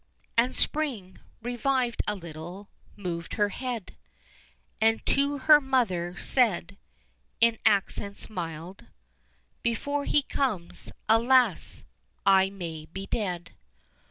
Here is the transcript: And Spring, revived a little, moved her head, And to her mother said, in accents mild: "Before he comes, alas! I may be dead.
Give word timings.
And 0.35 0.55
Spring, 0.55 1.19
revived 1.43 2.01
a 2.07 2.15
little, 2.15 2.69
moved 2.95 3.35
her 3.35 3.49
head, 3.49 3.95
And 4.81 5.05
to 5.05 5.37
her 5.37 5.61
mother 5.61 6.15
said, 6.17 6.79
in 7.39 7.59
accents 7.67 8.27
mild: 8.27 8.87
"Before 9.61 10.05
he 10.05 10.23
comes, 10.23 10.91
alas! 11.07 11.83
I 12.25 12.49
may 12.49 12.87
be 12.87 13.05
dead. 13.05 13.51